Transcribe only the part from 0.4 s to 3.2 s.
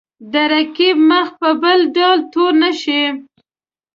رقیب مخ په بل ډول تور نه شي.